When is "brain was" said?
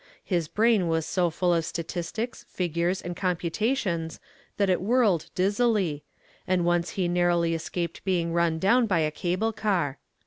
0.47-1.05